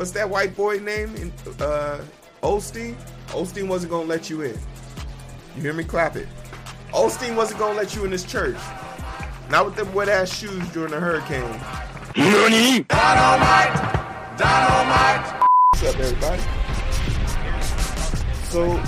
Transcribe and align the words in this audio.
what's 0.00 0.12
that 0.12 0.30
white 0.30 0.56
boy 0.56 0.78
name? 0.78 1.14
In, 1.16 1.30
uh, 1.60 2.02
Osteen. 2.42 2.96
Osteen 3.28 3.68
wasn't 3.68 3.92
gonna 3.92 4.08
let 4.08 4.30
you 4.30 4.40
in. 4.40 4.58
You 5.56 5.60
hear 5.60 5.74
me? 5.74 5.84
Clap 5.84 6.16
it. 6.16 6.26
Osteen 6.92 7.36
wasn't 7.36 7.60
gonna 7.60 7.76
let 7.76 7.94
you 7.94 8.06
in 8.06 8.10
this 8.10 8.24
church. 8.24 8.56
Not 9.50 9.66
with 9.66 9.76
them 9.76 9.92
wet 9.92 10.08
ass 10.08 10.34
shoes 10.34 10.66
during 10.70 10.92
the 10.92 10.98
hurricane. 10.98 11.42
NANI? 12.16 12.84
Dynamite! 12.84 14.38
Dynamite! 14.38 15.46
What's 15.68 15.84
up, 15.84 16.00
everybody? 16.00 16.42
So, 18.44 18.82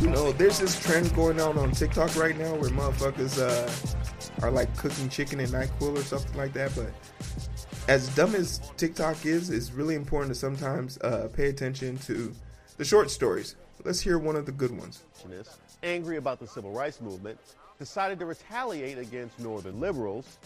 you 0.00 0.10
know, 0.10 0.30
there's 0.30 0.60
this 0.60 0.78
trend 0.78 1.12
going 1.16 1.40
on 1.40 1.58
on 1.58 1.72
TikTok 1.72 2.14
right 2.14 2.38
now 2.38 2.54
where 2.54 2.70
motherfuckers 2.70 3.40
uh, 3.42 4.44
are 4.46 4.52
like 4.52 4.74
cooking 4.76 5.08
chicken 5.08 5.40
in 5.40 5.50
NyQuil 5.50 5.98
or 5.98 6.02
something 6.02 6.36
like 6.36 6.52
that. 6.52 6.70
But 6.76 6.92
as 7.88 8.08
dumb 8.16 8.34
as 8.34 8.58
TikTok 8.76 9.24
is, 9.24 9.50
it's 9.50 9.70
really 9.70 9.94
important 9.94 10.34
to 10.34 10.38
sometimes 10.38 10.98
uh, 10.98 11.28
pay 11.32 11.48
attention 11.48 11.96
to 11.98 12.32
the 12.78 12.84
short 12.84 13.10
stories. 13.10 13.54
Let's 13.84 14.00
hear 14.00 14.18
one 14.18 14.34
of 14.34 14.44
the 14.44 14.52
good 14.52 14.76
ones. 14.76 15.02
Angry 15.82 16.16
about 16.16 16.40
the 16.40 16.48
civil 16.48 16.72
rights 16.72 17.00
movement, 17.00 17.38
decided 17.78 18.18
to 18.18 18.26
retaliate 18.26 18.98
against 18.98 19.38
Northern 19.38 19.78
liberals 19.78 20.38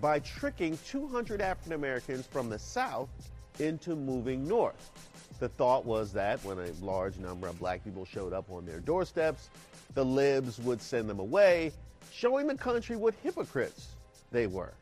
by 0.00 0.18
tricking 0.20 0.76
200 0.88 1.40
African 1.40 1.74
Americans 1.74 2.26
from 2.26 2.48
the 2.48 2.58
South 2.58 3.08
into 3.60 3.94
moving 3.94 4.48
north. 4.48 4.90
The 5.38 5.48
thought 5.48 5.84
was 5.84 6.12
that 6.14 6.44
when 6.44 6.58
a 6.58 6.72
large 6.80 7.18
number 7.18 7.46
of 7.46 7.58
black 7.60 7.84
people 7.84 8.04
showed 8.04 8.32
up 8.32 8.50
on 8.50 8.66
their 8.66 8.80
doorsteps, 8.80 9.50
the 9.94 10.04
libs 10.04 10.58
would 10.60 10.80
send 10.80 11.08
them 11.08 11.20
away, 11.20 11.72
showing 12.12 12.48
the 12.48 12.56
country 12.56 12.96
what 12.96 13.14
hypocrites 13.22 13.88
they 14.32 14.48
were. 14.48 14.72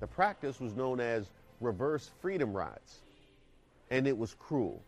The 0.00 0.06
practice 0.06 0.60
was 0.60 0.74
known 0.74 1.00
as 1.00 1.26
reverse 1.60 2.10
freedom 2.20 2.52
rides, 2.52 2.98
and 3.90 4.06
it 4.06 4.16
was 4.16 4.34
cruel. 4.34 4.82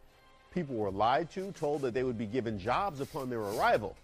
People 0.53 0.77
were 0.77 0.91
lied 0.91 1.31
to, 1.33 1.53
told 1.53 1.83
that 1.83 1.95
they 1.95 2.03
would 2.03 2.19
be 2.19 2.27
given 2.27 2.59
jobs 2.59 3.01
upon 3.01 3.31
their 3.31 3.41
arrival. 3.41 3.97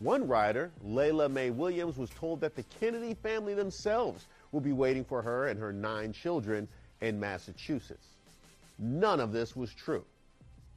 One 0.00 0.26
rider, 0.26 0.70
Layla 0.86 1.30
Mae 1.30 1.50
Williams, 1.50 1.96
was 1.96 2.10
told 2.10 2.40
that 2.40 2.56
the 2.56 2.64
Kennedy 2.80 3.14
family 3.14 3.54
themselves 3.54 4.26
will 4.52 4.60
be 4.60 4.72
waiting 4.72 5.04
for 5.04 5.22
her 5.22 5.48
and 5.48 5.58
her 5.58 5.72
nine 5.72 6.12
children 6.12 6.68
in 7.00 7.18
Massachusetts. 7.18 8.06
None 8.78 9.20
of 9.20 9.32
this 9.32 9.54
was 9.54 9.72
true. 9.72 10.04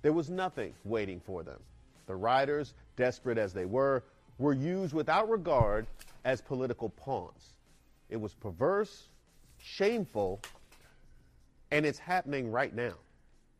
There 0.01 0.13
was 0.13 0.29
nothing 0.29 0.73
waiting 0.85 1.19
for 1.19 1.43
them. 1.43 1.59
The 2.05 2.15
riders, 2.15 2.73
desperate 2.95 3.37
as 3.37 3.53
they 3.53 3.65
were, 3.65 4.03
were 4.37 4.53
used 4.53 4.93
without 4.93 5.29
regard 5.29 5.87
as 6.23 6.41
political 6.41 6.89
pawns. 6.89 7.53
It 8.09 8.17
was 8.17 8.33
perverse, 8.33 9.07
shameful, 9.67 10.39
and 11.71 11.85
it's 11.85 11.99
happening 11.99 12.51
right 12.51 12.73
now. 12.73 12.93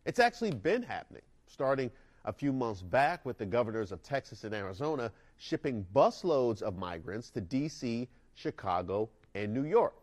It's 0.06 0.20
actually 0.20 0.52
been 0.52 0.82
happening, 0.82 1.22
starting 1.48 1.92
a 2.26 2.32
few 2.32 2.54
months 2.54 2.82
back 2.82 3.26
with 3.26 3.38
the 3.38 3.46
governors 3.46 3.92
of 3.92 4.02
Texas 4.04 4.44
and 4.44 4.54
Arizona 4.56 5.12
shipping 5.38 5.86
busloads 5.94 6.62
of 6.62 6.78
migrants 6.78 7.30
to 7.32 7.42
D.C., 7.42 8.08
Chicago, 8.36 9.10
and 9.36 9.54
New 9.54 9.66
York. 9.66 9.96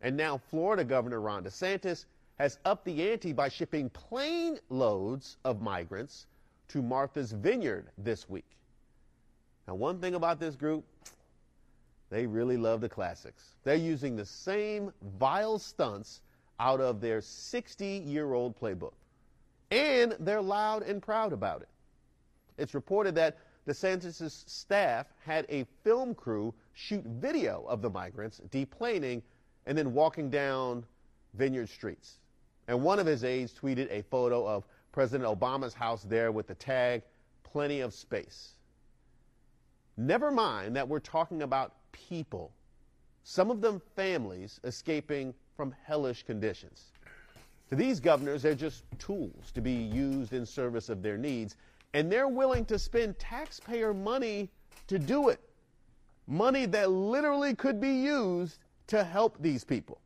And 0.00 0.16
now 0.16 0.38
Florida 0.38 0.84
Governor 0.84 1.20
Ron 1.20 1.44
DeSantis 1.44 2.04
has 2.38 2.58
upped 2.64 2.84
the 2.84 3.10
ante 3.10 3.32
by 3.32 3.48
shipping 3.48 3.90
plane 3.90 4.58
loads 4.68 5.36
of 5.44 5.60
migrants 5.60 6.26
to 6.68 6.80
Martha's 6.80 7.32
Vineyard 7.32 7.90
this 7.98 8.28
week. 8.28 8.56
Now, 9.66 9.74
one 9.74 10.00
thing 10.00 10.14
about 10.14 10.38
this 10.38 10.54
group, 10.54 10.84
they 12.10 12.26
really 12.26 12.56
love 12.56 12.80
the 12.80 12.88
classics. 12.88 13.56
They're 13.64 13.74
using 13.74 14.16
the 14.16 14.24
same 14.24 14.92
vile 15.18 15.58
stunts 15.58 16.22
out 16.60 16.80
of 16.80 17.00
their 17.00 17.20
60 17.20 17.86
year 18.06 18.32
old 18.32 18.58
playbook. 18.58 18.94
And 19.70 20.16
they're 20.20 20.40
loud 20.40 20.82
and 20.82 21.02
proud 21.02 21.32
about 21.32 21.62
it. 21.62 21.68
It's 22.56 22.74
reported 22.74 23.14
that 23.16 23.38
DeSantis' 23.66 24.48
staff 24.48 25.06
had 25.24 25.44
a 25.50 25.64
film 25.84 26.14
crew 26.14 26.54
shoot 26.72 27.04
video 27.04 27.64
of 27.68 27.82
the 27.82 27.90
migrants 27.90 28.40
deplaning 28.50 29.22
and 29.66 29.76
then 29.76 29.92
walking 29.92 30.30
down 30.30 30.84
Vineyard 31.34 31.68
streets. 31.68 32.18
And 32.66 32.82
one 32.82 32.98
of 32.98 33.06
his 33.06 33.24
aides 33.24 33.52
tweeted 33.52 33.90
a 33.90 34.02
photo 34.02 34.46
of 34.46 34.64
President 34.92 35.28
Obama's 35.28 35.74
house 35.74 36.02
there 36.02 36.32
with 36.32 36.46
the 36.46 36.54
tag, 36.54 37.02
plenty 37.44 37.80
of 37.80 37.92
space. 37.92 38.54
Never 39.98 40.30
mind 40.30 40.74
that 40.76 40.88
we're 40.88 41.00
talking 41.00 41.42
about 41.42 41.74
people, 42.08 42.52
some 43.24 43.50
of 43.50 43.60
them 43.60 43.80
families 43.96 44.60
escaping 44.64 45.34
from 45.56 45.74
hellish 45.84 46.22
conditions. 46.22 46.92
To 47.68 47.76
these 47.76 48.00
governors, 48.00 48.42
they're 48.42 48.54
just 48.54 48.84
tools 48.98 49.50
to 49.52 49.60
be 49.60 49.72
used 49.72 50.32
in 50.32 50.46
service 50.46 50.88
of 50.88 51.02
their 51.02 51.18
needs, 51.18 51.56
and 51.94 52.10
they're 52.10 52.28
willing 52.28 52.64
to 52.66 52.78
spend 52.78 53.18
taxpayer 53.18 53.92
money 53.92 54.50
to 54.86 54.98
do 54.98 55.28
it. 55.28 55.40
Money 56.26 56.66
that 56.66 56.90
literally 56.90 57.54
could 57.54 57.80
be 57.80 57.92
used 57.92 58.58
to 58.86 59.04
help 59.04 59.36
these 59.40 59.64
people. 59.64 60.00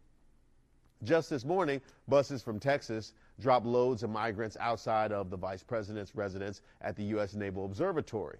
Just 1.04 1.30
this 1.30 1.44
morning, 1.44 1.80
buses 2.08 2.42
from 2.42 2.60
Texas 2.60 3.14
dropped 3.40 3.66
loads 3.66 4.02
of 4.02 4.10
migrants 4.10 4.56
outside 4.60 5.10
of 5.12 5.30
the 5.30 5.36
vice 5.36 5.62
president's 5.62 6.14
residence 6.14 6.60
at 6.80 6.96
the 6.96 7.04
U.S. 7.04 7.34
Naval 7.34 7.64
Observatory. 7.64 8.38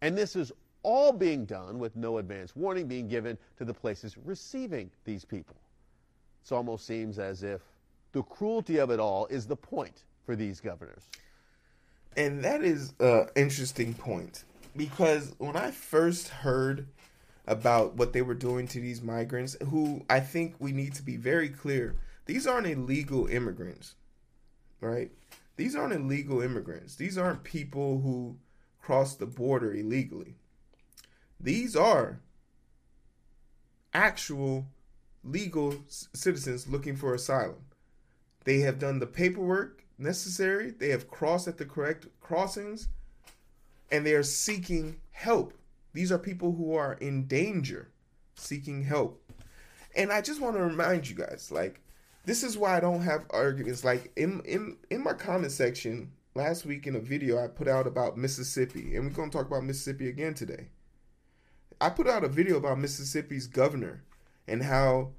And 0.00 0.16
this 0.16 0.36
is 0.36 0.52
all 0.82 1.12
being 1.12 1.44
done 1.44 1.78
with 1.78 1.96
no 1.96 2.18
advance 2.18 2.54
warning 2.54 2.86
being 2.86 3.08
given 3.08 3.36
to 3.56 3.64
the 3.64 3.74
places 3.74 4.16
receiving 4.24 4.90
these 5.04 5.24
people. 5.24 5.56
It 6.44 6.52
almost 6.52 6.86
seems 6.86 7.18
as 7.18 7.42
if 7.42 7.60
the 8.12 8.22
cruelty 8.22 8.78
of 8.78 8.90
it 8.90 9.00
all 9.00 9.26
is 9.26 9.46
the 9.46 9.56
point 9.56 10.04
for 10.24 10.34
these 10.34 10.60
governors. 10.60 11.02
And 12.16 12.42
that 12.44 12.62
is 12.62 12.94
an 13.00 13.28
interesting 13.36 13.94
point 13.94 14.44
because 14.76 15.34
when 15.38 15.56
I 15.56 15.70
first 15.70 16.28
heard 16.28 16.86
about 17.46 17.94
what 17.94 18.12
they 18.12 18.22
were 18.22 18.34
doing 18.34 18.66
to 18.68 18.80
these 18.80 19.02
migrants, 19.02 19.56
who 19.70 20.04
I 20.08 20.20
think 20.20 20.54
we 20.58 20.72
need 20.72 20.94
to 20.94 21.02
be 21.02 21.16
very 21.16 21.48
clear 21.48 21.96
these 22.26 22.46
aren't 22.46 22.66
illegal 22.66 23.26
immigrants, 23.26 23.94
right? 24.80 25.10
These 25.56 25.74
aren't 25.74 25.94
illegal 25.94 26.42
immigrants. 26.42 26.96
These 26.96 27.16
aren't 27.16 27.42
people 27.42 28.00
who 28.00 28.36
cross 28.82 29.16
the 29.16 29.26
border 29.26 29.72
illegally. 29.74 30.34
These 31.40 31.76
are 31.76 32.20
actual 33.94 34.66
legal 35.24 35.74
citizens 35.88 36.68
looking 36.68 36.96
for 36.96 37.14
asylum. 37.14 37.64
They 38.44 38.60
have 38.60 38.78
done 38.78 38.98
the 38.98 39.06
paperwork 39.06 39.84
necessary, 39.98 40.70
they 40.70 40.88
have 40.88 41.08
crossed 41.08 41.48
at 41.48 41.58
the 41.58 41.64
correct 41.64 42.06
crossings, 42.20 42.88
and 43.90 44.04
they 44.04 44.14
are 44.14 44.22
seeking 44.22 45.00
help. 45.10 45.54
These 45.92 46.12
are 46.12 46.18
people 46.18 46.52
who 46.52 46.74
are 46.74 46.94
in 46.94 47.26
danger, 47.26 47.90
seeking 48.34 48.84
help. 48.84 49.22
And 49.96 50.12
I 50.12 50.20
just 50.20 50.40
want 50.40 50.56
to 50.56 50.62
remind 50.62 51.08
you 51.08 51.16
guys 51.16 51.50
like, 51.50 51.80
this 52.24 52.42
is 52.42 52.58
why 52.58 52.76
I 52.76 52.80
don't 52.80 53.02
have 53.02 53.24
arguments. 53.30 53.84
Like, 53.84 54.12
in, 54.16 54.40
in, 54.44 54.76
in 54.90 55.02
my 55.02 55.14
comment 55.14 55.50
section 55.50 56.12
last 56.34 56.66
week 56.66 56.86
in 56.86 56.96
a 56.96 57.00
video 57.00 57.42
I 57.42 57.48
put 57.48 57.68
out 57.68 57.86
about 57.86 58.18
Mississippi, 58.18 58.96
and 58.96 59.06
we're 59.06 59.14
going 59.14 59.30
to 59.30 59.36
talk 59.36 59.46
about 59.46 59.64
Mississippi 59.64 60.08
again 60.08 60.34
today. 60.34 60.68
I 61.80 61.90
put 61.90 62.08
out 62.08 62.24
a 62.24 62.28
video 62.28 62.56
about 62.56 62.78
Mississippi's 62.78 63.46
governor 63.46 64.02
and 64.46 64.62
how 64.62 65.10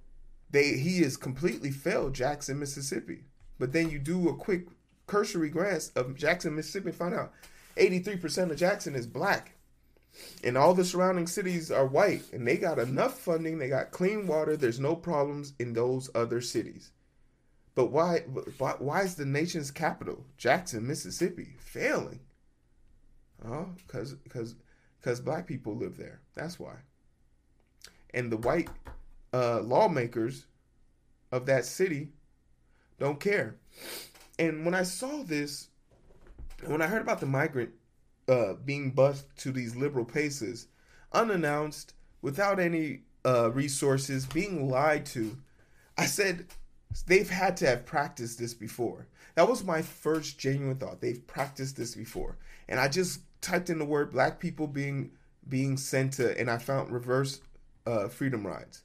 they 0.50 0.78
he 0.78 1.02
has 1.02 1.18
completely 1.18 1.72
failed 1.72 2.14
Jackson, 2.14 2.60
Mississippi. 2.60 3.24
But 3.58 3.72
then 3.72 3.90
you 3.90 4.00
do 4.00 4.30
a 4.30 4.36
quick 4.36 4.68
cursory 5.08 5.50
glance 5.50 5.90
of 5.90 6.16
Jackson, 6.16 6.56
Mississippi, 6.56 6.92
find 6.92 7.14
out 7.14 7.34
83% 7.78 8.52
of 8.52 8.58
Jackson 8.58 8.96
is 8.96 9.08
black. 9.08 9.56
And 10.44 10.58
all 10.58 10.74
the 10.74 10.86
surrounding 10.86 11.28
cities 11.28 11.72
are 11.72 11.86
white. 11.86 12.24
And 12.34 12.48
they 12.48 12.58
got 12.58 12.80
enough 12.80 13.20
funding, 13.20 13.58
they 13.58 13.70
got 13.70 13.92
clean 13.92 14.28
water, 14.28 14.58
there's 14.58 14.80
no 14.80 14.96
problems 14.96 15.54
in 15.60 15.74
those 15.74 16.10
other 16.16 16.42
cities. 16.42 16.92
But 17.76 17.92
why 17.92 18.20
why, 18.58 18.74
why 18.80 19.04
is 19.04 19.16
the 19.16 19.26
nation's 19.26 19.72
capital, 19.72 20.26
Jackson, 20.38 20.86
Mississippi, 20.86 21.56
failing? 21.60 22.20
Oh, 23.48 23.70
because 23.86 24.14
because 24.16 24.56
because 25.00 25.20
black 25.20 25.48
people 25.48 25.76
live 25.76 25.98
there. 25.98 26.22
That's 26.36 26.60
why. 26.60 26.76
And 28.14 28.32
the 28.32 28.38
white 28.38 28.70
uh, 29.34 29.62
lawmakers 29.62 30.46
of 31.32 31.46
that 31.46 31.66
city 31.66 32.10
don't 33.00 33.20
care. 33.20 33.56
And 34.38 34.66
when 34.66 34.74
I 34.74 34.84
saw 34.84 35.24
this, 35.24 35.68
when 36.66 36.82
I 36.82 36.88
heard 36.88 37.02
about 37.02 37.20
the 37.20 37.26
migrant 37.26 37.72
uh, 38.28 38.54
being 38.54 38.92
bused 38.92 39.26
to 39.38 39.52
these 39.52 39.76
liberal 39.76 40.06
paces, 40.06 40.68
unannounced, 41.14 41.94
without 42.22 42.60
any 42.60 43.02
uh, 43.26 43.52
resources, 43.52 44.26
being 44.26 44.70
lied 44.70 45.06
to, 45.08 45.38
I 45.98 46.06
said, 46.06 46.48
they've 47.08 47.30
had 47.30 47.58
to 47.58 47.68
have 47.68 47.86
practiced 47.86 48.40
this 48.40 48.54
before. 48.54 49.08
That 49.36 49.48
was 49.48 49.64
my 49.64 49.82
first 49.82 50.38
genuine 50.40 50.78
thought. 50.78 51.02
They've 51.02 51.26
practiced 51.26 51.78
this 51.78 51.96
before. 51.96 52.38
And 52.68 52.80
I 52.80 52.88
just 52.88 53.22
typed 53.42 53.70
in 53.70 53.80
the 53.80 53.86
word 53.86 54.12
black 54.12 54.40
people 54.40 54.68
being 54.68 55.12
being 55.48 55.78
sent 55.78 56.14
to 56.14 56.38
and 56.40 56.50
I 56.50 56.58
found 56.58 56.92
reverse 56.92 57.42
uh, 57.86 58.08
freedom 58.08 58.46
rides. 58.46 58.84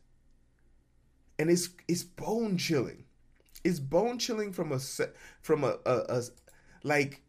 And 1.38 1.50
it's 1.50 1.70
it's 1.88 2.04
bone 2.04 2.56
chilling. 2.58 3.04
it's 3.64 3.80
bone 3.80 4.18
chilling 4.18 4.52
from 4.52 4.72
a 4.72 4.78
from 5.40 5.64
a, 5.64 5.78
a, 5.84 5.96
a 6.08 6.22
like 6.82 7.22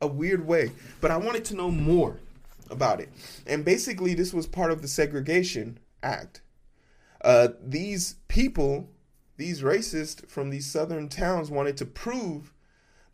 a 0.00 0.06
weird 0.06 0.46
way. 0.46 0.70
But 1.00 1.10
I 1.10 1.16
wanted 1.16 1.44
to 1.46 1.56
know 1.56 1.70
more 1.70 2.18
about 2.70 3.00
it. 3.00 3.08
And 3.46 3.64
basically, 3.64 4.14
this 4.14 4.32
was 4.32 4.46
part 4.46 4.70
of 4.70 4.82
the 4.82 4.88
Segregation 4.88 5.78
Act. 6.02 6.42
Uh, 7.24 7.48
these 7.58 8.16
people, 8.28 8.90
these 9.38 9.62
racists 9.62 10.28
from 10.28 10.50
these 10.50 10.70
southern 10.70 11.08
towns, 11.08 11.50
wanted 11.50 11.74
to 11.78 11.86
prove 11.86 12.52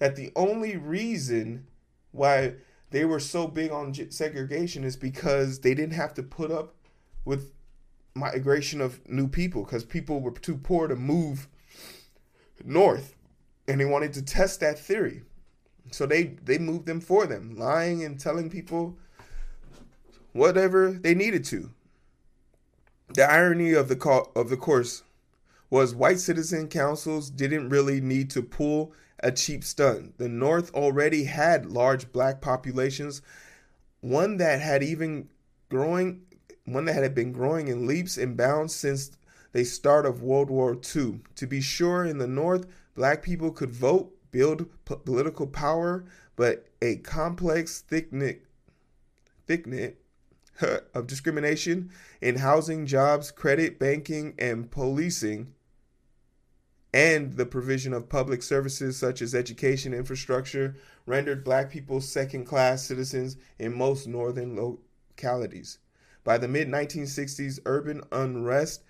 that 0.00 0.16
the 0.16 0.32
only 0.34 0.76
reason 0.76 1.68
why 2.10 2.54
they 2.90 3.04
were 3.04 3.20
so 3.20 3.46
big 3.46 3.70
on 3.70 3.94
segregation 4.10 4.82
is 4.82 4.96
because 4.96 5.60
they 5.60 5.74
didn't 5.74 5.94
have 5.94 6.12
to 6.12 6.24
put 6.24 6.50
up 6.50 6.74
with 7.24 7.52
migration 8.14 8.80
of 8.80 9.00
new 9.08 9.28
people 9.28 9.62
because 9.62 9.84
people 9.84 10.20
were 10.20 10.32
too 10.32 10.56
poor 10.56 10.88
to 10.88 10.96
move 10.96 11.46
north 12.64 13.14
and 13.68 13.80
they 13.80 13.84
wanted 13.84 14.12
to 14.12 14.22
test 14.22 14.58
that 14.58 14.76
theory. 14.76 15.22
So 15.92 16.04
they 16.06 16.36
they 16.44 16.58
moved 16.58 16.86
them 16.86 17.00
for 17.00 17.26
them 17.26 17.54
lying 17.56 18.04
and 18.04 18.18
telling 18.18 18.50
people 18.50 18.98
whatever 20.32 20.90
they 20.90 21.14
needed 21.14 21.44
to 21.44 21.70
the 23.14 23.30
irony 23.30 23.72
of 23.72 23.88
the 23.88 23.96
call, 23.96 24.30
of 24.36 24.50
the 24.50 24.56
course 24.56 25.02
was 25.68 25.94
white 25.94 26.18
citizen 26.18 26.68
councils 26.68 27.30
didn't 27.30 27.68
really 27.68 28.00
need 28.00 28.30
to 28.30 28.42
pull 28.42 28.92
a 29.20 29.30
cheap 29.30 29.62
stunt. 29.62 30.18
The 30.18 30.28
North 30.28 30.72
already 30.74 31.24
had 31.24 31.66
large 31.66 32.12
black 32.12 32.40
populations, 32.40 33.22
one 34.00 34.38
that 34.38 34.60
had 34.60 34.82
even 34.82 35.28
growing, 35.68 36.22
one 36.64 36.86
that 36.86 37.02
had 37.02 37.14
been 37.14 37.32
growing 37.32 37.68
in 37.68 37.86
leaps 37.86 38.16
and 38.16 38.36
bounds 38.36 38.74
since 38.74 39.12
the 39.52 39.64
start 39.64 40.06
of 40.06 40.22
World 40.22 40.50
War 40.50 40.76
II. 40.96 41.20
To 41.36 41.46
be 41.46 41.60
sure, 41.60 42.04
in 42.04 42.18
the 42.18 42.26
North, 42.26 42.66
black 42.94 43.22
people 43.22 43.50
could 43.50 43.70
vote, 43.70 44.12
build 44.30 44.66
p- 44.84 44.96
political 45.04 45.46
power, 45.46 46.04
but 46.36 46.66
a 46.80 46.96
complex, 46.96 47.80
thick 47.80 48.12
knit, 48.12 48.44
thick 49.46 49.66
knit 49.66 50.00
of 50.94 51.06
discrimination 51.06 51.90
in 52.20 52.36
housing, 52.36 52.86
jobs, 52.86 53.30
credit, 53.30 53.78
banking, 53.78 54.34
and 54.38 54.70
policing 54.70 55.54
and 56.92 57.34
the 57.34 57.46
provision 57.46 57.92
of 57.92 58.08
public 58.08 58.42
services 58.42 58.96
such 58.98 59.22
as 59.22 59.34
education 59.34 59.94
infrastructure 59.94 60.74
rendered 61.06 61.44
black 61.44 61.70
people 61.70 62.00
second 62.00 62.44
class 62.44 62.82
citizens 62.82 63.36
in 63.58 63.76
most 63.76 64.06
northern 64.06 64.56
localities. 64.56 65.78
By 66.24 66.38
the 66.38 66.48
mid 66.48 66.68
1960s, 66.68 67.60
urban 67.64 68.02
unrest 68.12 68.82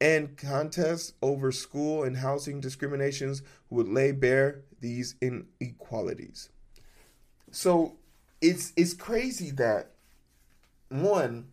and 0.00 0.36
contests 0.36 1.12
over 1.22 1.52
school 1.52 2.02
and 2.02 2.16
housing 2.16 2.60
discriminations 2.60 3.42
would 3.70 3.88
lay 3.88 4.12
bare 4.12 4.62
these 4.80 5.14
inequalities. 5.20 6.48
So 7.50 7.96
it's 8.40 8.72
it's 8.76 8.94
crazy 8.94 9.50
that 9.52 9.91
one 11.00 11.48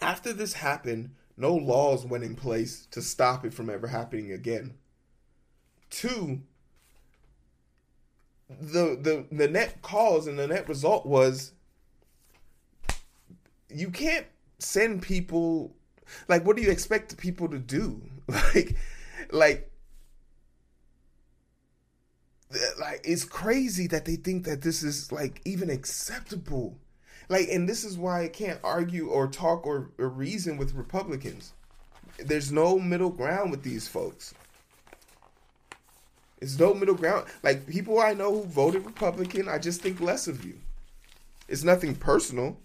after 0.00 0.32
this 0.32 0.54
happened, 0.54 1.10
no 1.36 1.54
laws 1.54 2.04
went 2.04 2.24
in 2.24 2.36
place 2.36 2.86
to 2.90 3.02
stop 3.02 3.44
it 3.44 3.54
from 3.54 3.70
ever 3.70 3.88
happening 3.88 4.32
again. 4.32 4.74
Two, 5.90 6.42
the 8.48 8.98
the 9.00 9.26
the 9.30 9.48
net 9.48 9.80
cause 9.82 10.26
and 10.26 10.38
the 10.38 10.46
net 10.46 10.68
result 10.68 11.06
was 11.06 11.52
you 13.68 13.90
can't 13.90 14.26
send 14.58 15.02
people 15.02 15.74
like 16.28 16.44
what 16.44 16.56
do 16.56 16.62
you 16.62 16.70
expect 16.70 17.16
people 17.16 17.48
to 17.48 17.58
do 17.58 18.02
like 18.28 18.76
like 19.30 19.70
like 22.78 23.00
it's 23.04 23.24
crazy 23.24 23.86
that 23.86 24.04
they 24.04 24.16
think 24.16 24.44
that 24.44 24.60
this 24.60 24.82
is 24.82 25.10
like 25.10 25.40
even 25.44 25.70
acceptable 25.70 26.78
like, 27.32 27.48
and 27.50 27.66
this 27.66 27.82
is 27.82 27.96
why 27.96 28.24
I 28.24 28.28
can't 28.28 28.60
argue 28.62 29.08
or 29.08 29.26
talk 29.26 29.66
or, 29.66 29.90
or 29.98 30.08
reason 30.08 30.58
with 30.58 30.74
Republicans. 30.74 31.54
There's 32.18 32.52
no 32.52 32.78
middle 32.78 33.08
ground 33.08 33.50
with 33.50 33.62
these 33.62 33.88
folks. 33.88 34.34
It's 36.42 36.58
no 36.58 36.74
middle 36.74 36.94
ground. 36.94 37.26
Like 37.42 37.66
people 37.66 37.98
I 38.00 38.12
know 38.12 38.32
who 38.32 38.44
voted 38.44 38.84
Republican, 38.84 39.48
I 39.48 39.58
just 39.58 39.80
think 39.80 39.98
less 39.98 40.28
of 40.28 40.44
you. 40.44 40.58
It's 41.48 41.64
nothing 41.64 41.94
personal, 41.94 42.58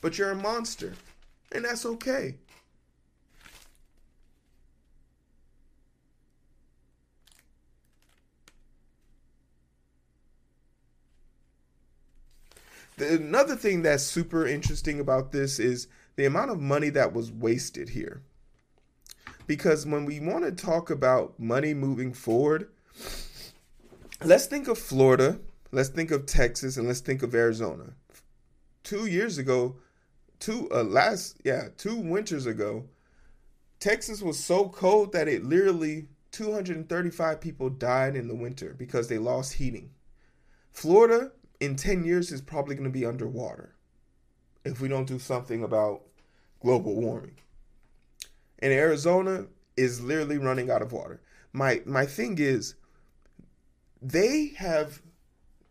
but 0.00 0.18
you're 0.18 0.32
a 0.32 0.34
monster. 0.34 0.94
And 1.52 1.64
that's 1.64 1.86
okay. 1.86 2.34
The, 12.98 13.14
another 13.14 13.54
thing 13.54 13.82
that's 13.82 14.02
super 14.02 14.46
interesting 14.46 14.98
about 14.98 15.30
this 15.30 15.58
is 15.58 15.86
the 16.16 16.26
amount 16.26 16.50
of 16.50 16.60
money 16.60 16.90
that 16.90 17.12
was 17.12 17.30
wasted 17.30 17.90
here. 17.90 18.22
Because 19.46 19.86
when 19.86 20.04
we 20.04 20.20
want 20.20 20.44
to 20.44 20.52
talk 20.52 20.90
about 20.90 21.38
money 21.38 21.74
moving 21.74 22.12
forward, 22.12 22.68
let's 24.22 24.46
think 24.46 24.66
of 24.66 24.78
Florida, 24.78 25.38
let's 25.70 25.88
think 25.88 26.10
of 26.10 26.26
Texas, 26.26 26.76
and 26.76 26.88
let's 26.88 27.00
think 27.00 27.22
of 27.22 27.34
Arizona. 27.34 27.92
Two 28.82 29.06
years 29.06 29.38
ago, 29.38 29.76
two 30.40 30.68
uh, 30.74 30.82
last 30.82 31.36
yeah, 31.44 31.68
two 31.76 31.96
winters 31.96 32.46
ago, 32.46 32.84
Texas 33.78 34.20
was 34.20 34.42
so 34.42 34.68
cold 34.68 35.12
that 35.12 35.28
it 35.28 35.44
literally 35.44 36.08
235 36.32 37.40
people 37.40 37.70
died 37.70 38.16
in 38.16 38.26
the 38.26 38.34
winter 38.34 38.74
because 38.76 39.06
they 39.06 39.18
lost 39.18 39.54
heating. 39.54 39.90
Florida 40.72 41.30
in 41.60 41.76
10 41.76 42.04
years 42.04 42.30
is 42.30 42.40
probably 42.40 42.74
going 42.74 42.90
to 42.90 42.98
be 42.98 43.06
underwater 43.06 43.74
if 44.64 44.80
we 44.80 44.88
don't 44.88 45.06
do 45.06 45.18
something 45.18 45.62
about 45.62 46.02
global 46.60 46.94
warming. 46.94 47.36
And 48.58 48.72
Arizona 48.72 49.46
is 49.76 50.00
literally 50.00 50.38
running 50.38 50.70
out 50.70 50.82
of 50.82 50.92
water. 50.92 51.20
My 51.52 51.82
my 51.86 52.04
thing 52.06 52.38
is 52.38 52.74
they 54.02 54.48
have 54.56 55.00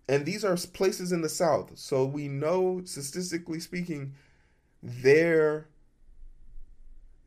and 0.09 0.25
these 0.25 0.45
are 0.45 0.55
places 0.55 1.11
in 1.11 1.21
the 1.21 1.29
south. 1.29 1.77
So 1.77 2.05
we 2.05 2.27
know 2.27 2.81
statistically 2.85 3.59
speaking 3.59 4.13
their 4.81 5.67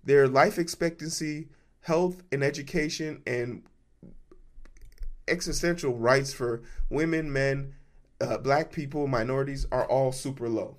their 0.03 0.27
life 0.27 0.59
expectancy, 0.59 1.49
health 1.83 2.23
and 2.33 2.43
education 2.43 3.23
and 3.27 3.63
existential 5.29 5.97
rights 5.97 6.33
for 6.33 6.63
women, 6.89 7.33
men, 7.33 7.75
uh, 8.21 8.39
black 8.39 8.71
people, 8.73 9.07
minorities 9.07 9.67
are 9.73 9.87
all 9.87 10.13
super 10.13 10.49
low. 10.49 10.77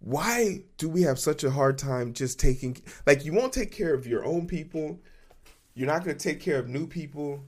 Why 0.00 0.64
do 0.78 0.88
we 0.88 1.02
have 1.02 1.18
such 1.18 1.44
a 1.44 1.50
hard 1.50 1.76
time 1.76 2.14
just 2.14 2.40
taking 2.40 2.78
like 3.06 3.24
you 3.24 3.34
won't 3.34 3.52
take 3.52 3.70
care 3.70 3.94
of 3.94 4.06
your 4.06 4.24
own 4.24 4.46
people? 4.46 4.98
You're 5.74 5.86
not 5.86 6.04
going 6.04 6.16
to 6.16 6.22
take 6.22 6.40
care 6.40 6.58
of 6.58 6.68
new 6.68 6.86
people. 6.86 7.44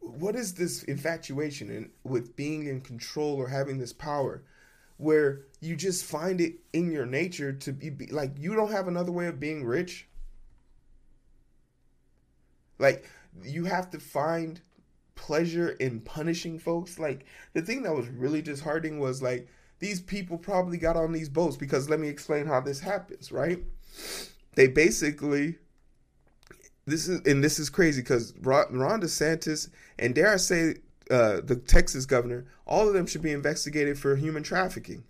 What 0.00 0.36
is 0.36 0.54
this 0.54 0.82
infatuation 0.84 1.70
and 1.70 1.90
with 2.04 2.36
being 2.36 2.66
in 2.66 2.80
control 2.80 3.36
or 3.36 3.48
having 3.48 3.78
this 3.78 3.92
power 3.92 4.42
where 4.98 5.42
you 5.60 5.76
just 5.76 6.04
find 6.04 6.40
it 6.40 6.54
in 6.72 6.90
your 6.90 7.06
nature 7.06 7.52
to 7.52 7.72
be, 7.72 7.90
be 7.90 8.06
like 8.06 8.32
you 8.38 8.54
don't 8.54 8.72
have 8.72 8.88
another 8.88 9.12
way 9.12 9.28
of 9.28 9.38
being 9.38 9.64
rich? 9.64 10.08
Like 12.78 13.08
you 13.42 13.64
have 13.64 13.90
to 13.90 14.00
find 14.00 14.60
pleasure 15.16 15.70
in 15.70 16.00
punishing 16.00 16.58
folks. 16.58 16.98
Like 16.98 17.26
the 17.52 17.62
thing 17.62 17.82
that 17.82 17.94
was 17.94 18.08
really 18.08 18.42
disheartening 18.42 19.00
was 19.00 19.22
like 19.22 19.48
these 19.80 20.00
people 20.00 20.38
probably 20.38 20.78
got 20.78 20.96
on 20.96 21.12
these 21.12 21.28
boats 21.28 21.56
because 21.56 21.90
let 21.90 21.98
me 21.98 22.08
explain 22.08 22.46
how 22.46 22.60
this 22.60 22.80
happens, 22.80 23.32
right? 23.32 23.58
They 24.54 24.68
basically 24.68 25.56
this 26.86 27.08
is 27.08 27.20
and 27.26 27.42
this 27.42 27.58
is 27.58 27.68
crazy 27.68 28.02
because 28.02 28.32
Ron 28.40 29.00
DeSantis 29.00 29.68
and 29.98 30.14
dare 30.14 30.34
I 30.34 30.36
say 30.36 30.76
uh, 31.10 31.40
the 31.42 31.56
Texas 31.56 32.06
governor, 32.06 32.46
all 32.66 32.88
of 32.88 32.94
them 32.94 33.06
should 33.06 33.22
be 33.22 33.32
investigated 33.32 33.98
for 33.98 34.16
human 34.16 34.42
trafficking. 34.42 35.04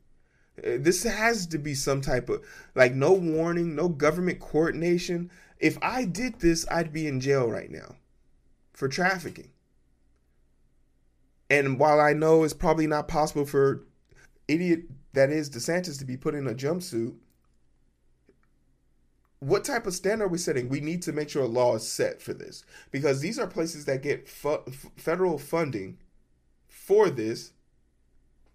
Uh, 0.58 0.78
this 0.78 1.02
has 1.02 1.46
to 1.48 1.58
be 1.58 1.74
some 1.74 2.00
type 2.00 2.28
of 2.28 2.44
like 2.74 2.94
no 2.94 3.12
warning, 3.12 3.74
no 3.74 3.88
government 3.88 4.40
coordination. 4.40 5.30
If 5.58 5.78
I 5.80 6.04
did 6.04 6.40
this, 6.40 6.66
I'd 6.70 6.92
be 6.92 7.06
in 7.06 7.20
jail 7.20 7.48
right 7.48 7.70
now 7.70 7.96
for 8.72 8.88
trafficking. 8.88 9.50
And 11.48 11.78
while 11.78 12.00
I 12.00 12.12
know 12.12 12.42
it's 12.42 12.54
probably 12.54 12.86
not 12.86 13.08
possible 13.08 13.46
for 13.46 13.84
idiot 14.48 14.84
that 15.12 15.30
is 15.30 15.48
DeSantis 15.48 15.98
to 15.98 16.04
be 16.04 16.16
put 16.16 16.34
in 16.34 16.46
a 16.46 16.54
jumpsuit, 16.54 17.14
what 19.38 19.64
type 19.64 19.86
of 19.86 19.94
standard 19.94 20.24
are 20.24 20.28
we 20.28 20.38
setting? 20.38 20.68
We 20.68 20.80
need 20.80 21.02
to 21.02 21.12
make 21.12 21.28
sure 21.28 21.42
a 21.42 21.46
law 21.46 21.76
is 21.76 21.86
set 21.86 22.20
for 22.20 22.34
this 22.34 22.64
because 22.90 23.20
these 23.20 23.38
are 23.38 23.46
places 23.46 23.84
that 23.84 24.02
get 24.02 24.28
fu- 24.28 24.64
federal 24.96 25.38
funding 25.38 25.98
for 26.68 27.10
this, 27.10 27.52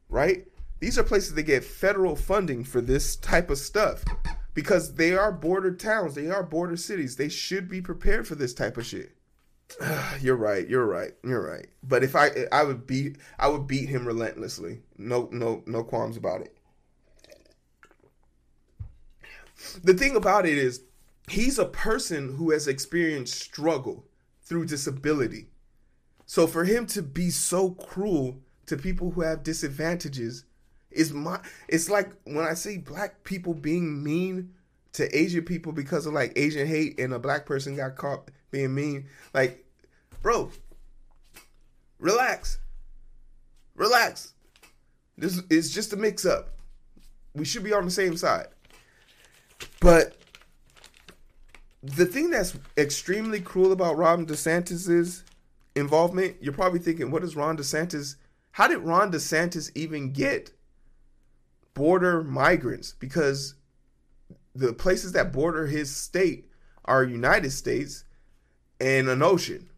right? 0.10 0.48
These 0.80 0.98
are 0.98 1.04
places 1.04 1.36
that 1.36 1.44
get 1.44 1.64
federal 1.64 2.16
funding 2.16 2.64
for 2.64 2.82
this 2.82 3.16
type 3.16 3.50
of 3.50 3.58
stuff. 3.58 4.04
because 4.54 4.96
they 4.96 5.16
are 5.16 5.32
border 5.32 5.74
towns, 5.74 6.16
they 6.16 6.30
are 6.30 6.44
border 6.44 6.76
cities. 6.76 7.16
They 7.16 7.30
should 7.30 7.70
be 7.70 7.82
prepared 7.82 8.28
for 8.28 8.36
this 8.36 8.54
type 8.54 8.78
of 8.78 8.86
shit. 8.86 9.16
you're 10.22 10.36
right. 10.36 10.68
You're 10.68 10.86
right. 10.86 11.14
You're 11.24 11.46
right. 11.46 11.68
But 11.84 12.04
if 12.04 12.16
I 12.16 12.32
I 12.52 12.64
would 12.64 12.88
beat 12.88 13.18
I 13.40 13.48
would 13.48 13.68
beat 13.68 13.90
him 13.90 14.06
relentlessly. 14.06 14.82
No 14.98 15.30
no 15.32 15.64
no 15.66 15.84
qualms 15.84 16.18
about 16.18 16.42
it. 16.42 16.58
The 19.84 19.94
thing 19.94 20.16
about 20.16 20.46
it 20.46 20.58
is 20.58 20.84
he's 21.30 21.60
a 21.60 21.66
person 21.66 22.36
who 22.36 22.52
has 22.52 22.68
experienced 22.68 23.40
struggle 23.40 24.06
through 24.44 24.66
disability. 24.66 25.48
So 26.26 26.48
for 26.48 26.64
him 26.64 26.86
to 26.88 27.02
be 27.02 27.30
so 27.30 27.72
cruel 27.72 28.40
to 28.66 28.78
people 28.78 29.12
who 29.12 29.22
have 29.22 29.44
disadvantages 29.44 30.46
is 30.90 31.14
my 31.14 31.40
it's 31.68 31.90
like 31.90 32.12
when 32.24 32.46
I 32.46 32.54
see 32.54 32.78
black 32.78 33.24
people 33.24 33.54
being 33.54 34.04
mean 34.04 34.54
to 34.94 35.18
Asian 35.18 35.44
people 35.44 35.72
because 35.72 36.06
of 36.06 36.14
like 36.14 36.34
Asian 36.36 36.68
hate 36.68 37.00
and 37.00 37.14
a 37.14 37.20
black 37.20 37.46
person 37.46 37.76
got 37.76 37.96
caught 37.96 38.30
being 38.52 38.76
mean. 38.76 39.08
Like, 39.34 39.61
bro, 40.22 40.52
relax. 42.00 42.60
Relax. 43.76 44.34
This 45.18 45.42
is 45.50 45.74
just 45.74 45.94
a 45.94 45.98
mix 45.98 46.26
up. 46.26 46.50
We 47.34 47.46
should 47.46 47.64
be 47.64 47.74
on 47.74 47.86
the 47.86 47.92
same 47.92 48.18
side. 48.18 48.48
But 49.80 50.16
the 51.84 52.06
thing 52.06 52.30
that's 52.30 52.58
extremely 52.78 53.42
cruel 53.42 53.72
about 53.72 53.98
Ron 53.98 54.26
DeSantis's 54.26 55.24
involvement, 55.76 56.38
you're 56.42 56.54
probably 56.54 56.80
thinking, 56.80 57.12
what 57.12 57.24
is 57.24 57.36
Ron 57.36 57.58
DeSantis? 57.58 58.16
How 58.52 58.68
did 58.68 58.80
Ron 58.80 59.12
DeSantis 59.12 59.72
even 59.76 60.12
get 60.12 60.52
border 61.74 62.24
migrants? 62.24 62.94
Because 63.00 63.56
the 64.54 64.74
places 64.74 65.14
that 65.14 65.32
border 65.32 65.68
his 65.68 65.96
state 65.96 66.50
are 66.86 67.04
United 67.04 67.52
States 67.52 68.04
and 68.80 69.08
an 69.08 69.22
ocean. 69.22 69.70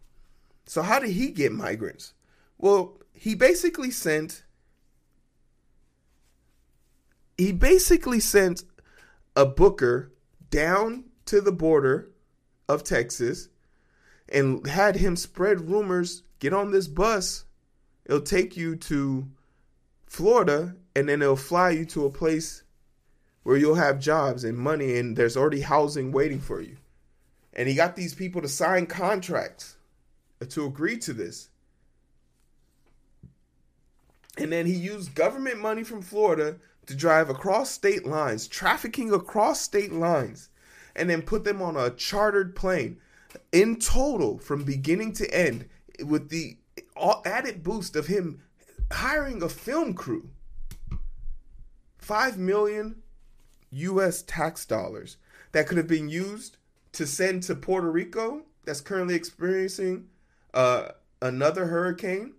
So 0.65 0.82
how 0.82 1.00
did 1.00 1.12
he 1.12 1.29
get 1.29 1.51
migrants? 1.51 2.13
Well, 2.58 2.98
he 3.13 3.36
basically 3.36 3.91
sent 3.91 4.43
he 7.38 7.51
basically 7.51 8.20
sent 8.20 8.63
a 9.36 9.46
booker 9.46 10.12
down 10.50 11.05
to 11.25 11.41
the 11.41 11.51
border 11.51 12.12
of 12.70 12.84
Texas 12.84 13.50
and 14.29 14.65
had 14.67 14.96
him 14.98 15.15
spread 15.15 15.70
rumors, 15.70 16.24
get 16.39 16.53
on 16.53 16.72
this 16.72 16.88
bus, 16.88 17.46
it'll 18.05 18.22
take 18.22 18.55
you 18.55 18.75
to 18.75 19.27
Florida 20.05 20.75
and 20.96 21.10
then 21.10 21.22
it'll 21.22 21.36
fly 21.36 21.72
you 21.72 21.86
to 21.86 22.05
a 22.05 22.12
place 22.12 22.63
where 23.41 23.58
you'll 23.58 23.75
have 23.75 24.00
jobs 24.00 24.43
and 24.43 24.58
money 24.58 24.98
and 24.98 25.17
there's 25.17 25.36
already 25.36 25.62
housing 25.62 26.12
waiting 26.12 26.39
for 26.39 26.62
you. 26.62 26.77
And 27.53 27.67
he 27.67 27.75
got 27.75 27.96
these 27.96 28.13
people 28.13 28.41
to 28.41 28.48
sign 28.48 28.86
contracts 28.86 29.75
to 30.45 30.65
agree 30.65 30.97
to 31.00 31.13
this. 31.13 31.50
And 34.38 34.51
then 34.51 34.65
he 34.65 34.73
used 34.73 35.15
government 35.15 35.59
money 35.59 35.83
from 35.83 36.01
Florida 36.01 36.57
to 36.88 36.95
drive 36.95 37.29
across 37.29 37.69
state 37.69 38.05
lines, 38.05 38.47
trafficking 38.47 39.13
across 39.13 39.62
state 39.62 39.93
lines, 39.93 40.50
and 40.95 41.09
then 41.09 41.21
put 41.21 41.43
them 41.43 41.62
on 41.62 41.77
a 41.77 41.91
chartered 41.91 42.55
plane. 42.55 42.97
In 43.51 43.77
total, 43.77 44.38
from 44.38 44.63
beginning 44.63 45.13
to 45.13 45.33
end, 45.33 45.69
with 46.03 46.29
the 46.29 46.57
added 47.25 47.63
boost 47.63 47.95
of 47.95 48.07
him 48.07 48.41
hiring 48.91 49.41
a 49.41 49.50
film 49.50 49.93
crew. 49.93 50.29
Five 51.97 52.38
million 52.38 53.01
US 53.71 54.21
tax 54.23 54.65
dollars 54.65 55.17
that 55.51 55.67
could 55.67 55.77
have 55.77 55.88
been 55.88 56.09
used 56.09 56.57
to 56.93 57.07
send 57.07 57.43
to 57.43 57.55
Puerto 57.55 57.89
Rico, 57.91 58.43
that's 58.65 58.81
currently 58.81 59.15
experiencing 59.15 60.07
uh, 60.53 60.89
another 61.22 61.65
hurricane, 61.65 62.33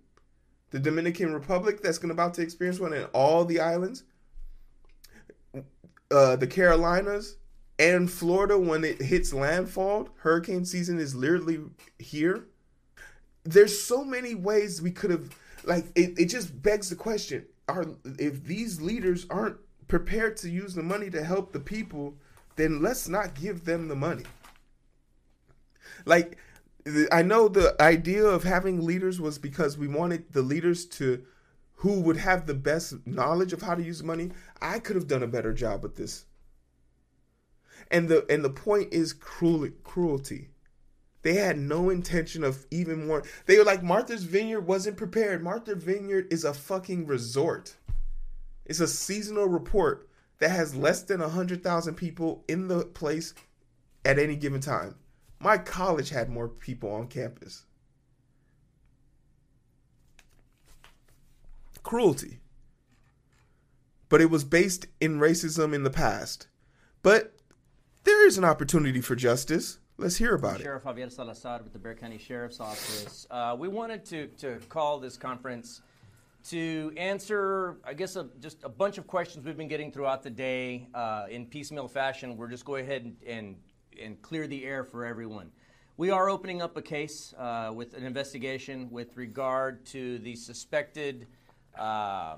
the 0.71 0.79
Dominican 0.79 1.33
Republic, 1.33 1.81
that's 1.81 1.97
going 1.97 2.11
about 2.11 2.33
to 2.35 2.41
experience 2.41 2.79
one, 2.79 2.93
and 2.93 3.07
all 3.13 3.45
the 3.45 3.59
islands, 3.59 4.03
uh, 6.11 6.35
the 6.35 6.47
Carolinas, 6.47 7.37
and 7.77 8.09
Florida 8.09 8.57
when 8.57 8.83
it 8.83 9.01
hits 9.01 9.33
landfall. 9.33 10.09
Hurricane 10.17 10.65
season 10.65 10.99
is 10.99 11.15
literally 11.15 11.59
here. 11.99 12.45
There's 13.43 13.81
so 13.81 14.03
many 14.03 14.33
ways 14.33 14.81
we 14.81 14.91
could 14.91 15.11
have, 15.11 15.37
like, 15.63 15.85
it, 15.95 16.17
it 16.17 16.25
just 16.25 16.61
begs 16.61 16.89
the 16.89 16.95
question: 16.95 17.45
Are 17.67 17.85
if 18.17 18.43
these 18.45 18.81
leaders 18.81 19.25
aren't 19.29 19.57
prepared 19.87 20.37
to 20.37 20.49
use 20.49 20.73
the 20.73 20.83
money 20.83 21.09
to 21.11 21.23
help 21.23 21.51
the 21.51 21.59
people, 21.59 22.15
then 22.55 22.81
let's 22.81 23.07
not 23.07 23.35
give 23.35 23.65
them 23.65 23.87
the 23.87 23.95
money. 23.95 24.23
Like, 26.05 26.37
I 27.11 27.23
know 27.23 27.47
the 27.47 27.75
idea 27.81 28.23
of 28.23 28.43
having 28.43 28.85
leaders 28.85 29.19
was 29.19 29.39
because 29.39 29.77
we 29.77 29.87
wanted 29.87 30.31
the 30.31 30.43
leaders 30.43 30.85
to 30.85 31.23
who 31.77 31.99
would 32.01 32.17
have 32.17 32.45
the 32.45 32.53
best 32.53 33.05
knowledge 33.07 33.53
of 33.53 33.63
how 33.63 33.75
to 33.75 33.83
use 33.83 34.03
money. 34.03 34.31
I 34.61 34.79
could 34.79 34.95
have 34.95 35.07
done 35.07 35.23
a 35.23 35.27
better 35.27 35.51
job 35.51 35.81
with 35.81 35.95
this. 35.95 36.25
And 37.89 38.07
the 38.07 38.25
and 38.31 38.43
the 38.43 38.49
point 38.49 38.93
is 38.93 39.13
cruel, 39.13 39.69
cruelty. 39.83 40.49
They 41.23 41.33
had 41.33 41.57
no 41.57 41.89
intention 41.89 42.43
of 42.43 42.67
even 42.69 43.07
more. 43.07 43.23
They 43.47 43.57
were 43.57 43.63
like 43.63 43.81
Martha's 43.81 44.23
Vineyard 44.23 44.61
wasn't 44.61 44.95
prepared. 44.95 45.43
Martha's 45.43 45.83
Vineyard 45.83 46.27
is 46.31 46.43
a 46.43 46.53
fucking 46.53 47.07
resort. 47.07 47.75
It's 48.63 48.79
a 48.79 48.87
seasonal 48.87 49.47
report 49.47 50.07
that 50.37 50.51
has 50.51 50.75
less 50.75 51.01
than 51.01 51.21
100,000 51.21 51.95
people 51.95 52.43
in 52.47 52.67
the 52.67 52.85
place 52.85 53.33
at 54.03 54.19
any 54.19 54.35
given 54.35 54.61
time. 54.61 54.95
My 55.45 55.59
college 55.59 56.09
had 56.09 56.27
more 56.27 56.47
people 56.47 56.91
on 56.91 57.07
campus. 57.07 57.65
Cruelty. 61.83 62.39
But 64.09 64.21
it 64.21 64.31
was 64.31 64.43
based 64.43 64.87
in 64.99 65.19
racism 65.19 65.75
in 65.75 65.83
the 65.83 65.91
past. 65.91 66.47
But 67.03 67.35
there 68.05 68.25
is 68.25 68.39
an 68.39 68.43
opportunity 68.43 69.01
for 69.01 69.15
justice. 69.15 69.77
Let's 69.97 70.15
hear 70.15 70.33
about 70.33 70.59
Sheriff 70.61 70.61
it. 70.61 70.63
Sheriff 70.63 70.83
Javier 70.83 71.11
Salazar 71.11 71.61
with 71.61 71.73
the 71.73 71.77
Bexar 71.77 72.01
County 72.01 72.17
Sheriff's 72.17 72.59
Office. 72.59 73.27
Uh, 73.29 73.55
we 73.55 73.67
wanted 73.67 74.03
to, 74.05 74.25
to 74.39 74.57
call 74.67 74.97
this 74.99 75.15
conference 75.15 75.83
to 76.49 76.91
answer, 76.97 77.77
I 77.85 77.93
guess, 77.93 78.15
a, 78.15 78.29
just 78.39 78.63
a 78.63 78.69
bunch 78.69 78.97
of 78.97 79.05
questions 79.05 79.45
we've 79.45 79.57
been 79.57 79.67
getting 79.67 79.91
throughout 79.91 80.23
the 80.23 80.31
day 80.31 80.87
uh, 80.95 81.27
in 81.29 81.45
piecemeal 81.45 81.87
fashion. 81.87 82.35
We're 82.35 82.49
just 82.49 82.65
going 82.65 82.83
ahead 82.83 83.03
and, 83.03 83.15
and, 83.27 83.55
and, 84.03 84.21
clear 84.21 84.47
the 84.47 84.65
air 84.65 84.83
for 84.83 85.05
everyone. 85.05 85.51
We 85.97 86.09
are 86.09 86.29
opening 86.29 86.61
up 86.61 86.75
a 86.77 86.81
case 86.81 87.33
uh, 87.37 87.71
with 87.73 87.93
an 87.93 88.03
investigation 88.03 88.89
with 88.91 89.15
regard 89.15 89.85
to 89.87 90.19
the 90.19 90.35
suspected 90.35 91.27
uh, 91.77 92.35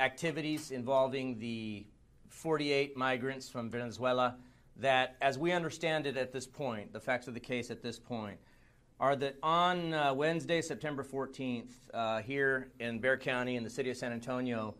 activities 0.00 0.70
involving 0.70 1.38
the 1.38 1.86
48 2.28 2.96
migrants 2.96 3.48
from 3.48 3.70
Venezuela 3.70 4.36
that, 4.76 5.16
as 5.20 5.38
we 5.38 5.52
understand 5.52 6.06
it 6.06 6.16
at 6.16 6.32
this 6.32 6.46
point, 6.46 6.92
the 6.92 7.00
facts 7.00 7.28
of 7.28 7.34
the 7.34 7.40
case 7.40 7.70
at 7.70 7.82
this 7.82 7.98
point, 7.98 8.38
are 9.00 9.16
that 9.16 9.36
on 9.42 9.92
uh, 9.92 10.14
Wednesday, 10.14 10.62
September 10.62 11.04
14th, 11.04 11.70
uh, 11.92 12.22
here 12.22 12.70
in 12.80 12.98
Bexar 12.98 13.18
County 13.18 13.56
in 13.56 13.64
the 13.64 13.70
city 13.70 13.90
of 13.90 13.96
San 13.96 14.12
Antonio, 14.12 14.74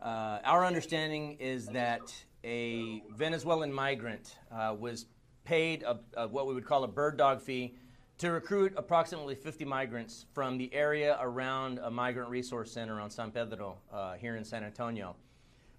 uh, 0.00 0.38
our 0.44 0.64
understanding 0.64 1.36
is 1.40 1.66
that 1.66 2.14
a 2.44 3.02
Venezuelan 3.16 3.72
migrant 3.72 4.36
uh, 4.52 4.74
was 4.78 5.06
paid 5.48 5.82
a, 5.82 5.98
a, 6.14 6.28
what 6.28 6.46
we 6.46 6.52
would 6.52 6.66
call 6.66 6.84
a 6.84 6.88
bird 6.88 7.16
dog 7.16 7.40
fee 7.40 7.74
to 8.18 8.30
recruit 8.30 8.74
approximately 8.76 9.34
50 9.34 9.64
migrants 9.64 10.26
from 10.34 10.58
the 10.58 10.72
area 10.74 11.16
around 11.22 11.78
a 11.78 11.90
migrant 11.90 12.28
resource 12.28 12.70
center 12.70 13.00
on 13.00 13.08
San 13.08 13.30
Pedro 13.30 13.78
uh, 13.90 14.12
here 14.14 14.36
in 14.36 14.44
San 14.44 14.62
Antonio. 14.62 15.16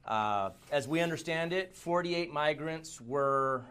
Uh, 0.08 0.50
as 0.72 0.88
we 0.88 1.02
understand 1.02 1.54
it, 1.54 1.76
48 1.76 2.34
migrants 2.34 3.00
were 3.00 3.64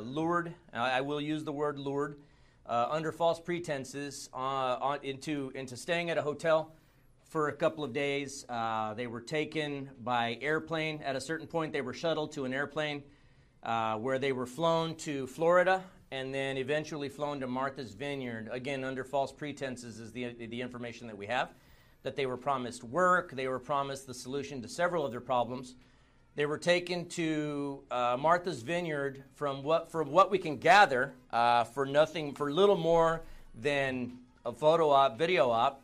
lured, 0.00 0.54
I 0.72 1.02
will 1.02 1.20
use 1.20 1.44
the 1.44 1.52
word 1.52 1.78
lured, 1.78 2.16
uh, 2.64 2.88
under 2.90 3.12
false 3.12 3.38
pretenses 3.38 4.30
uh, 4.32 4.36
on, 4.36 5.00
into, 5.02 5.52
into 5.54 5.76
staying 5.76 6.08
at 6.08 6.16
a 6.16 6.22
hotel 6.22 6.72
for 7.24 7.48
a 7.48 7.52
couple 7.52 7.84
of 7.84 7.92
days. 7.92 8.46
Uh, 8.48 8.94
they 8.94 9.06
were 9.06 9.20
taken 9.20 9.90
by 10.02 10.38
airplane. 10.40 11.02
At 11.04 11.14
a 11.14 11.20
certain 11.20 11.46
point, 11.46 11.74
they 11.74 11.82
were 11.82 11.92
shuttled 11.92 12.32
to 12.32 12.46
an 12.46 12.54
airplane 12.54 13.02
uh, 13.62 13.96
where 13.96 14.18
they 14.18 14.32
were 14.32 14.46
flown 14.46 14.94
to 14.96 15.26
Florida 15.26 15.82
and 16.10 16.34
then 16.34 16.58
eventually 16.58 17.08
flown 17.08 17.40
to 17.40 17.46
Martha's 17.46 17.94
Vineyard, 17.94 18.48
again, 18.52 18.84
under 18.84 19.02
false 19.02 19.32
pretenses, 19.32 19.98
is 19.98 20.12
the, 20.12 20.34
the 20.34 20.60
information 20.60 21.06
that 21.06 21.16
we 21.16 21.26
have. 21.26 21.50
That 22.02 22.16
they 22.16 22.26
were 22.26 22.36
promised 22.36 22.84
work, 22.84 23.32
they 23.32 23.48
were 23.48 23.58
promised 23.60 24.06
the 24.06 24.14
solution 24.14 24.60
to 24.62 24.68
several 24.68 25.06
of 25.06 25.10
their 25.10 25.20
problems. 25.20 25.74
They 26.34 26.46
were 26.46 26.58
taken 26.58 27.08
to 27.10 27.82
uh, 27.90 28.16
Martha's 28.18 28.62
Vineyard 28.62 29.22
from 29.34 29.62
what, 29.62 29.90
from 29.90 30.10
what 30.10 30.30
we 30.30 30.38
can 30.38 30.56
gather 30.56 31.12
uh, 31.30 31.64
for 31.64 31.86
nothing, 31.86 32.34
for 32.34 32.50
little 32.50 32.76
more 32.76 33.22
than 33.54 34.18
a 34.44 34.52
photo 34.52 34.90
op, 34.90 35.16
video 35.16 35.50
op, 35.50 35.82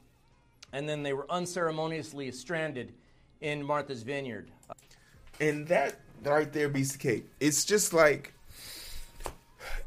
and 0.72 0.88
then 0.88 1.02
they 1.02 1.12
were 1.12 1.30
unceremoniously 1.30 2.30
stranded 2.32 2.92
in 3.40 3.62
Martha's 3.62 4.02
Vineyard. 4.02 4.50
And 5.40 5.66
that 5.68 6.00
right 6.22 6.52
there 6.52 6.68
beats 6.68 6.92
the 6.92 6.98
cake. 6.98 7.26
It's 7.40 7.64
just 7.64 7.92
like 7.92 8.32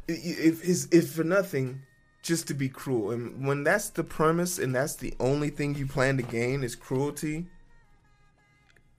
if 0.07 0.63
if, 0.67 0.93
if 0.93 1.11
for 1.11 1.23
nothing, 1.23 1.81
just 2.21 2.47
to 2.47 2.53
be 2.53 2.69
cruel. 2.69 3.11
And 3.11 3.45
when 3.45 3.63
that's 3.63 3.89
the 3.89 4.03
premise 4.03 4.59
and 4.59 4.73
that's 4.73 4.95
the 4.95 5.13
only 5.19 5.49
thing 5.49 5.75
you 5.75 5.87
plan 5.87 6.17
to 6.17 6.23
gain 6.23 6.63
is 6.63 6.75
cruelty, 6.75 7.47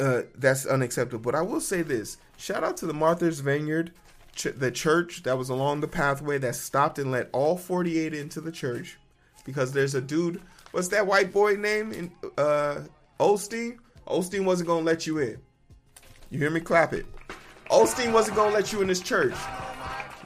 uh, 0.00 0.22
that's 0.36 0.66
unacceptable. 0.66 1.22
But 1.22 1.34
I 1.34 1.42
will 1.42 1.60
say 1.60 1.82
this: 1.82 2.16
shout 2.36 2.64
out 2.64 2.76
to 2.78 2.86
the 2.86 2.94
Martha's 2.94 3.40
Vineyard, 3.40 3.92
ch- 4.34 4.54
the 4.56 4.70
church 4.70 5.22
that 5.24 5.38
was 5.38 5.48
along 5.48 5.80
the 5.80 5.88
pathway 5.88 6.38
that 6.38 6.56
stopped 6.56 6.98
and 6.98 7.10
let 7.10 7.28
all 7.32 7.56
48 7.56 8.14
into 8.14 8.40
the 8.40 8.52
church 8.52 8.98
because 9.44 9.72
there's 9.72 9.94
a 9.94 10.00
dude. 10.00 10.40
What's 10.72 10.88
that 10.88 11.06
white 11.06 11.32
boy 11.32 11.56
name? 11.56 11.92
In, 11.92 12.12
uh, 12.38 12.82
Osteen. 13.20 13.78
Osteen 14.06 14.44
wasn't 14.44 14.68
gonna 14.68 14.84
let 14.84 15.06
you 15.06 15.18
in. 15.18 15.40
You 16.32 16.38
hear 16.38 16.50
me? 16.50 16.60
Clap 16.60 16.94
it. 16.94 17.04
Osteen 17.70 18.10
wasn't 18.10 18.38
gonna 18.38 18.54
let 18.54 18.72
you 18.72 18.80
in 18.80 18.88
his 18.88 19.00
church. 19.00 19.34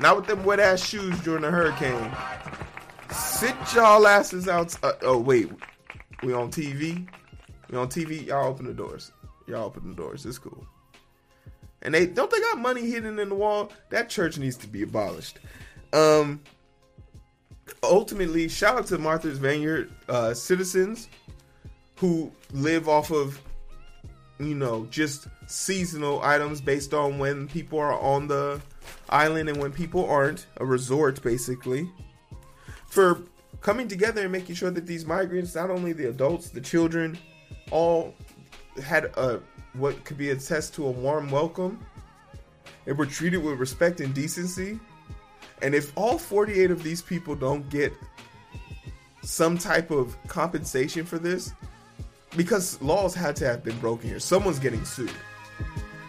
Not 0.00 0.14
with 0.16 0.26
them 0.26 0.44
wet 0.44 0.60
ass 0.60 0.80
shoes 0.80 1.18
during 1.22 1.42
the 1.42 1.50
hurricane. 1.50 2.12
Sit 3.10 3.56
y'all 3.74 4.06
asses 4.06 4.46
out. 4.46 4.78
Uh, 4.84 4.92
oh 5.02 5.18
wait, 5.18 5.50
we 6.22 6.32
on 6.32 6.52
TV. 6.52 7.08
We 7.70 7.76
on 7.76 7.88
TV. 7.88 8.24
Y'all 8.24 8.46
open 8.46 8.66
the 8.66 8.72
doors. 8.72 9.10
Y'all 9.48 9.64
open 9.64 9.88
the 9.88 9.96
doors. 9.96 10.24
It's 10.24 10.38
cool. 10.38 10.64
And 11.82 11.92
they 11.92 12.06
don't 12.06 12.30
they 12.30 12.40
got 12.40 12.60
money 12.60 12.88
hidden 12.88 13.18
in 13.18 13.28
the 13.28 13.34
wall. 13.34 13.72
That 13.90 14.08
church 14.08 14.38
needs 14.38 14.56
to 14.58 14.68
be 14.68 14.82
abolished. 14.82 15.40
Um. 15.92 16.40
Ultimately, 17.82 18.48
shout 18.48 18.78
out 18.78 18.86
to 18.86 18.98
Martha's 18.98 19.38
Vineyard 19.38 19.90
uh, 20.08 20.34
citizens 20.34 21.08
who 21.96 22.30
live 22.52 22.88
off 22.88 23.10
of, 23.10 23.40
you 24.38 24.54
know, 24.54 24.86
just 24.90 25.28
seasonal 25.46 26.22
items 26.22 26.60
based 26.60 26.92
on 26.92 27.18
when 27.18 27.48
people 27.48 27.78
are 27.78 27.98
on 27.98 28.26
the 28.26 28.60
island 29.08 29.48
and 29.48 29.58
when 29.58 29.72
people 29.72 30.08
aren't. 30.08 30.46
A 30.58 30.64
resort, 30.64 31.22
basically 31.22 31.90
for 32.96 33.20
coming 33.60 33.88
together 33.88 34.22
and 34.22 34.32
making 34.32 34.54
sure 34.54 34.70
that 34.70 34.86
these 34.86 35.04
migrants, 35.04 35.54
not 35.54 35.68
only 35.68 35.92
the 35.92 36.08
adults, 36.08 36.48
the 36.48 36.60
children, 36.62 37.18
all 37.70 38.14
had 38.82 39.04
a 39.16 39.40
what 39.74 40.02
could 40.06 40.16
be 40.16 40.30
a 40.30 40.36
test 40.36 40.72
to 40.72 40.86
a 40.86 40.90
warm 40.90 41.30
welcome 41.30 41.84
and 42.86 42.96
were 42.96 43.04
treated 43.04 43.36
with 43.36 43.58
respect 43.58 44.00
and 44.00 44.14
decency. 44.14 44.80
And 45.60 45.74
if 45.74 45.92
all 45.94 46.16
48 46.16 46.70
of 46.70 46.82
these 46.82 47.02
people 47.02 47.34
don't 47.34 47.68
get 47.68 47.92
some 49.22 49.58
type 49.58 49.90
of 49.90 50.16
compensation 50.26 51.04
for 51.04 51.18
this, 51.18 51.52
because 52.36 52.80
laws 52.82 53.14
had 53.14 53.36
to 53.36 53.46
have 53.46 53.64
been 53.64 53.78
broken 53.78 54.08
here, 54.08 54.20
someone's 54.20 54.58
getting 54.58 54.84
sued. 54.84 55.10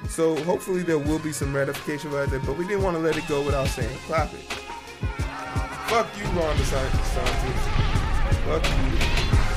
So 0.09 0.35
hopefully 0.43 0.83
there 0.83 0.97
will 0.97 1.19
be 1.19 1.31
some 1.31 1.55
ratification 1.55 2.09
about 2.09 2.29
that, 2.31 2.45
but 2.45 2.57
we 2.57 2.67
didn't 2.67 2.83
want 2.83 2.95
to 2.97 3.01
let 3.01 3.17
it 3.17 3.27
go 3.27 3.43
without 3.43 3.67
saying 3.67 3.97
clap 4.05 4.33
it. 4.33 4.41
Fuck 5.89 6.07
you, 6.17 6.25
Ron 6.25 6.55
DeSantis. 6.57 7.17
Fuck 8.45 8.65
you. 8.65 9.56